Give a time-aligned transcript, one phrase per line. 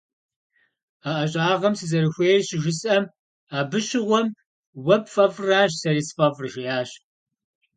[1.09, 3.03] А ӀэщӀагъэм сызэрыхуейр щыжесӀэм,
[3.57, 4.27] «абы щыгъуэм
[4.85, 6.89] уэ пфӀэфӀращ сэри сфӀэфӀыр» жиӀащ.